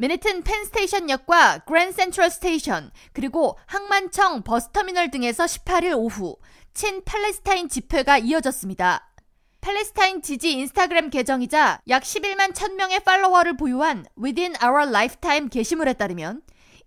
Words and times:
맨해튼 0.00 0.44
펜스테이션역과 0.44 1.64
그랜 1.66 1.90
센트럴 1.90 2.30
스테이션 2.30 2.92
그리고 3.12 3.58
항만청 3.66 4.44
버스터미널 4.44 5.10
등에서 5.10 5.44
18일 5.44 5.98
오후 5.98 6.36
친 6.72 7.02
팔레스타인 7.04 7.68
집회가 7.68 8.16
이어졌습니다. 8.16 9.12
팔레스타인 9.60 10.22
지지 10.22 10.52
인스타그램 10.52 11.10
계정이자 11.10 11.80
약 11.88 12.02
11만 12.04 12.52
1000명의 12.52 13.02
팔로워를 13.02 13.56
보유한 13.56 14.06
Within 14.16 14.54
Our 14.62 14.88
Lifetime 14.88 15.48
게시물에 15.48 15.94
따르면 15.94 16.42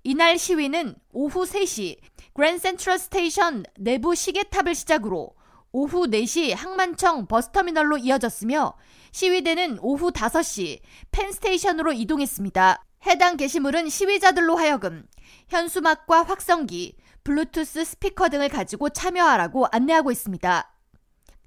이날 0.06 0.40
시위는 0.40 0.96
오후 1.12 1.44
3시 1.44 1.98
그랜 2.34 2.58
센트럴 2.60 2.98
스테이션 2.98 3.66
내부 3.78 4.16
시계탑을 4.16 4.74
시작으로 4.74 5.36
오후 5.74 6.08
4시 6.08 6.56
항만청 6.56 7.28
버스터미널로 7.28 7.98
이어졌으며 7.98 8.74
시위대는 9.12 9.80
오후 9.82 10.12
5시 10.12 10.80
펜스테이션으로 11.12 11.92
이동했습니다. 11.92 12.86
해당 13.06 13.38
게시물은 13.38 13.90
시위자들로 13.90 14.58
하여금 14.58 15.04
현수막과 15.50 16.24
확성기, 16.24 16.98
블루투스 17.24 17.84
스피커 17.84 18.30
등을 18.30 18.50
가지고 18.50 18.90
참여하라고 18.90 19.68
안내하고 19.72 20.12
있습니다. 20.12 20.72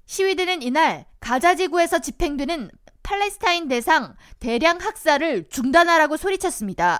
시위대는 0.05 0.61
이날 0.61 1.05
가자 1.19 1.55
지구에서 1.55 1.99
집행되는 1.99 2.69
팔레스타인 3.03 3.67
대상 3.67 4.15
대량 4.39 4.79
학살을 4.79 5.45
중단하라고 5.49 6.17
소리쳤습니다. 6.17 6.99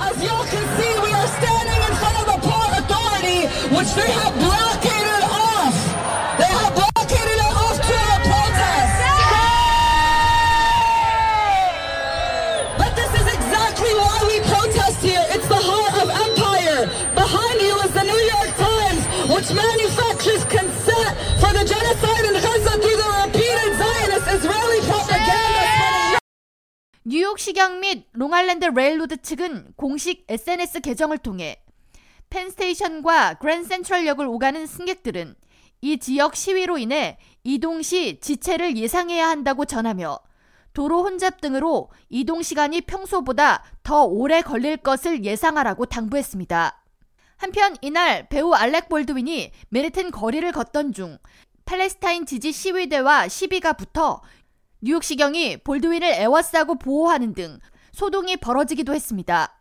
As 0.00 0.18
you 0.18 0.44
can 0.50 0.64
see, 0.78 0.94
we 1.00 1.12
are 1.12 1.28
standing 1.38 1.82
in 1.82 1.92
front 1.96 2.18
of 2.18 2.26
the 2.26 2.38
Port 2.40 2.72
Authority, 2.80 3.46
which 3.74 3.94
they 3.94 4.10
have 4.10 4.34
blockaded 4.38 4.71
Which 19.42 19.54
manufactures 19.54 20.44
consent 20.44 21.18
for 21.42 21.50
the 21.50 21.64
genocide 21.66 22.26
in 22.30 22.34
Gaza 22.38 22.78
through 22.78 22.94
the 22.94 23.10
repeated 23.26 23.74
Zionist 23.74 24.28
Israeli 24.36 24.80
propaganda. 24.86 26.18
뉴욕 27.02 27.36
시경 27.40 27.80
및 27.80 28.06
롱아일랜드 28.12 28.66
레일로드 28.66 29.20
측은 29.20 29.72
공식 29.74 30.24
SNS 30.28 30.82
계정을 30.82 31.18
통해 31.18 31.60
펜스테이션과 32.30 33.38
그랜 33.40 33.64
센트럴역을 33.64 34.28
오가는 34.28 34.64
승객들은 34.64 35.34
이 35.80 35.98
지역 35.98 36.36
시위로 36.36 36.78
인해 36.78 37.18
이동 37.42 37.82
시 37.82 38.20
지체를 38.20 38.76
예상해야 38.76 39.28
한다고 39.28 39.64
전하며 39.64 40.20
도로 40.72 41.02
혼잡 41.02 41.40
등으로 41.40 41.90
이동 42.10 42.42
시간이 42.42 42.82
평소보다 42.82 43.64
더 43.82 44.04
오래 44.04 44.40
걸릴 44.40 44.76
것을 44.76 45.24
예상하라고 45.24 45.86
당부했습니다. 45.86 46.81
한편 47.42 47.76
이날 47.80 48.28
배우 48.28 48.52
알렉 48.52 48.88
볼드윈이 48.88 49.50
맨해튼 49.68 50.12
거리를 50.12 50.52
걷던 50.52 50.92
중 50.92 51.18
팔레스타인 51.64 52.24
지지 52.24 52.52
시위대와 52.52 53.26
시비가 53.26 53.72
붙어 53.72 54.22
뉴욕시경이 54.80 55.56
볼드윈을 55.64 56.06
에워싸고 56.06 56.76
보호하는 56.78 57.34
등 57.34 57.58
소동이 57.90 58.36
벌어지기도 58.36 58.94
했습니다. 58.94 59.60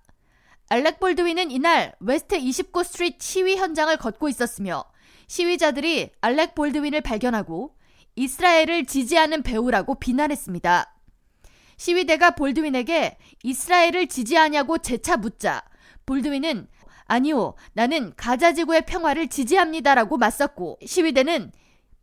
알렉 0.70 1.00
볼드윈은 1.00 1.50
이날 1.50 1.96
웨스트 2.00 2.36
29 2.36 2.84
스트리트 2.84 3.18
시위 3.20 3.56
현장을 3.56 3.98
걷고 3.98 4.30
있었으며 4.30 4.86
시위자들이 5.26 6.12
알렉 6.22 6.54
볼드윈을 6.54 7.02
발견하고 7.02 7.76
이스라엘을 8.16 8.86
지지하는 8.86 9.42
배우라고 9.42 9.96
비난했습니다. 9.96 10.94
시위대가 11.78 12.36
볼드윈에게 12.36 13.18
이스라엘을 13.42 14.06
지지하냐고 14.06 14.78
재차 14.78 15.18
묻자 15.18 15.64
볼드윈은 16.06 16.68
아니요, 17.12 17.56
나는 17.74 18.14
가자지구의 18.16 18.86
평화를 18.86 19.28
지지합니다라고 19.28 20.18
맞섰고 20.18 20.80
시위대는 20.86 21.52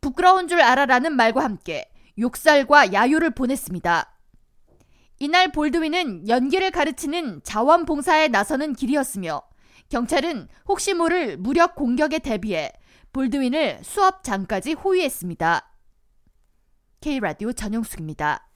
부끄러운 0.01 0.47
줄 0.47 0.61
알아라는 0.61 1.15
말과 1.15 1.43
함께 1.43 1.91
욕설과 2.19 2.93
야유를 2.93 3.31
보냈습니다. 3.31 4.15
이날 5.17 5.51
볼드윈은 5.51 6.29
연기를 6.29 6.69
가르치는 6.69 7.41
자원봉사에 7.43 8.27
나서는 8.27 8.73
길이었으며 8.73 9.41
경찰은 9.89 10.47
혹시 10.67 10.93
모를 10.93 11.37
무력 11.37 11.73
공격에 11.73 12.19
대비해 12.19 12.71
볼드윈을 13.11 13.79
수업장까지 13.81 14.73
호위했습니다. 14.73 15.73
K라디오 17.01 17.51
전영숙입니다. 17.51 18.48